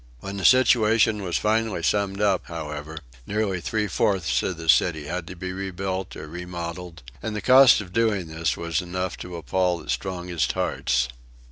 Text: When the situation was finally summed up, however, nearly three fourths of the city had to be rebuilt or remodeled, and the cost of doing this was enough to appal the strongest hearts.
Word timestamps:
When 0.19 0.37
the 0.37 0.45
situation 0.45 1.21
was 1.21 1.37
finally 1.37 1.83
summed 1.83 2.21
up, 2.21 2.47
however, 2.47 2.97
nearly 3.27 3.61
three 3.61 3.85
fourths 3.87 4.41
of 4.41 4.57
the 4.57 4.67
city 4.67 5.05
had 5.05 5.27
to 5.27 5.35
be 5.35 5.53
rebuilt 5.53 6.15
or 6.15 6.25
remodeled, 6.27 7.03
and 7.21 7.35
the 7.35 7.39
cost 7.39 7.81
of 7.81 7.93
doing 7.93 8.25
this 8.25 8.57
was 8.57 8.81
enough 8.81 9.15
to 9.17 9.35
appal 9.37 9.77
the 9.77 9.91
strongest 9.91 10.53
hearts. 10.53 11.07